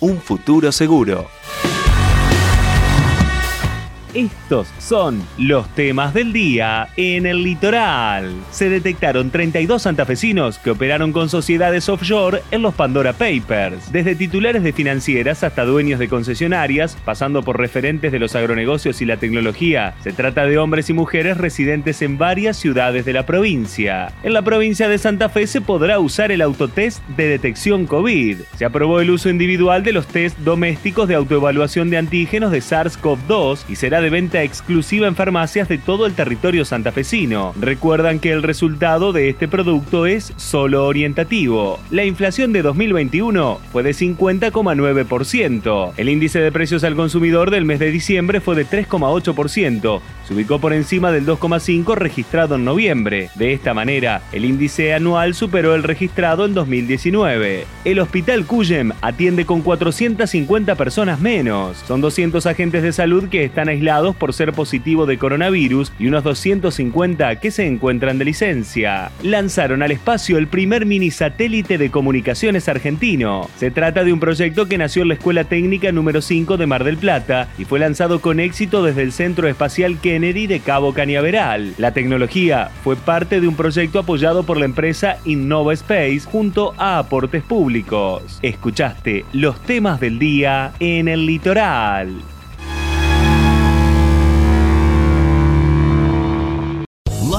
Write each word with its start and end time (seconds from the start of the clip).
Un 0.00 0.18
futuro 0.18 0.72
seguro. 0.72 1.28
Estos 4.14 4.66
son 4.78 5.22
los 5.38 5.68
temas 5.76 6.14
del 6.14 6.32
día 6.32 6.88
en 6.96 7.26
el 7.26 7.44
litoral. 7.44 8.32
Se 8.50 8.68
detectaron 8.68 9.30
32 9.30 9.82
santafesinos 9.82 10.58
que 10.58 10.70
operaron 10.70 11.12
con 11.12 11.28
sociedades 11.28 11.88
offshore 11.88 12.42
en 12.50 12.62
los 12.62 12.74
Pandora 12.74 13.12
Papers, 13.12 13.92
desde 13.92 14.16
titulares 14.16 14.64
de 14.64 14.72
financieras 14.72 15.44
hasta 15.44 15.64
dueños 15.64 16.00
de 16.00 16.08
concesionarias, 16.08 16.96
pasando 17.04 17.42
por 17.42 17.58
referentes 17.58 18.10
de 18.10 18.18
los 18.18 18.34
agronegocios 18.34 19.00
y 19.00 19.06
la 19.06 19.16
tecnología. 19.16 19.94
Se 20.02 20.12
trata 20.12 20.44
de 20.44 20.58
hombres 20.58 20.90
y 20.90 20.92
mujeres 20.92 21.36
residentes 21.36 22.02
en 22.02 22.18
varias 22.18 22.56
ciudades 22.56 23.04
de 23.04 23.12
la 23.12 23.26
provincia. 23.26 24.12
En 24.24 24.32
la 24.32 24.42
provincia 24.42 24.88
de 24.88 24.98
Santa 24.98 25.28
Fe 25.28 25.46
se 25.46 25.60
podrá 25.60 26.00
usar 26.00 26.32
el 26.32 26.42
autotest 26.42 27.06
de 27.16 27.28
detección 27.28 27.86
COVID. 27.86 28.38
Se 28.56 28.64
aprobó 28.64 29.00
el 29.00 29.10
uso 29.10 29.30
individual 29.30 29.84
de 29.84 29.92
los 29.92 30.06
test 30.08 30.36
domésticos 30.38 31.06
de 31.06 31.14
autoevaluación 31.14 31.90
de 31.90 31.98
antígenos 31.98 32.50
de 32.50 32.58
SARS-CoV-2 32.58 33.60
y 33.68 33.76
será 33.76 33.99
de 34.00 34.10
venta 34.10 34.42
exclusiva 34.42 35.06
en 35.06 35.16
farmacias 35.16 35.68
de 35.68 35.78
todo 35.78 36.06
el 36.06 36.14
territorio 36.14 36.64
santafesino. 36.64 37.52
Recuerdan 37.60 38.18
que 38.18 38.32
el 38.32 38.42
resultado 38.42 39.12
de 39.12 39.28
este 39.28 39.48
producto 39.48 40.06
es 40.06 40.32
solo 40.36 40.86
orientativo. 40.86 41.78
La 41.90 42.04
inflación 42.04 42.52
de 42.52 42.62
2021 42.62 43.60
fue 43.72 43.82
de 43.82 43.90
50,9%. 43.90 45.92
El 45.96 46.08
índice 46.08 46.40
de 46.40 46.52
precios 46.52 46.84
al 46.84 46.96
consumidor 46.96 47.50
del 47.50 47.64
mes 47.64 47.78
de 47.78 47.90
diciembre 47.90 48.40
fue 48.40 48.56
de 48.56 48.66
3,8%. 48.66 50.00
Se 50.26 50.34
ubicó 50.34 50.60
por 50.60 50.72
encima 50.72 51.10
del 51.10 51.26
2,5% 51.26 51.94
registrado 51.94 52.54
en 52.54 52.64
noviembre. 52.64 53.30
De 53.34 53.52
esta 53.52 53.74
manera, 53.74 54.22
el 54.32 54.44
índice 54.44 54.94
anual 54.94 55.34
superó 55.34 55.74
el 55.74 55.82
registrado 55.82 56.46
en 56.46 56.54
2019. 56.54 57.66
El 57.84 57.98
Hospital 57.98 58.46
Cuyem 58.46 58.92
atiende 59.00 59.46
con 59.46 59.62
450 59.62 60.74
personas 60.74 61.20
menos. 61.20 61.78
Son 61.86 62.00
200 62.00 62.46
agentes 62.46 62.82
de 62.82 62.92
salud 62.92 63.28
que 63.28 63.44
están 63.44 63.68
por 63.90 64.32
ser 64.32 64.52
positivo 64.52 65.04
de 65.04 65.18
coronavirus 65.18 65.92
y 65.98 66.06
unos 66.06 66.22
250 66.22 67.40
que 67.40 67.50
se 67.50 67.66
encuentran 67.66 68.18
de 68.18 68.24
licencia. 68.24 69.10
Lanzaron 69.22 69.82
al 69.82 69.90
espacio 69.90 70.38
el 70.38 70.46
primer 70.46 70.86
mini 70.86 71.10
satélite 71.10 71.76
de 71.76 71.90
comunicaciones 71.90 72.68
argentino. 72.68 73.48
Se 73.56 73.72
trata 73.72 74.04
de 74.04 74.12
un 74.12 74.20
proyecto 74.20 74.66
que 74.66 74.78
nació 74.78 75.02
en 75.02 75.08
la 75.08 75.14
Escuela 75.14 75.42
Técnica 75.42 75.90
número 75.90 76.22
5 76.22 76.56
de 76.56 76.66
Mar 76.66 76.84
del 76.84 76.98
Plata 76.98 77.48
y 77.58 77.64
fue 77.64 77.80
lanzado 77.80 78.20
con 78.20 78.38
éxito 78.38 78.84
desde 78.84 79.02
el 79.02 79.10
Centro 79.10 79.48
Espacial 79.48 79.98
Kennedy 80.00 80.46
de 80.46 80.60
Cabo 80.60 80.94
Cañaveral. 80.94 81.74
La 81.76 81.92
tecnología 81.92 82.70
fue 82.84 82.94
parte 82.94 83.40
de 83.40 83.48
un 83.48 83.56
proyecto 83.56 83.98
apoyado 83.98 84.44
por 84.44 84.56
la 84.56 84.66
empresa 84.66 85.16
Innova 85.24 85.72
Space 85.74 86.20
junto 86.20 86.74
a 86.78 86.98
aportes 86.98 87.42
públicos. 87.42 88.38
Escuchaste 88.40 89.24
los 89.32 89.60
temas 89.62 89.98
del 89.98 90.20
día 90.20 90.72
en 90.78 91.08
el 91.08 91.26
litoral. 91.26 92.14